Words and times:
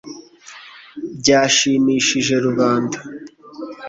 byashimishije 1.19 2.35
rubanda 2.45 2.97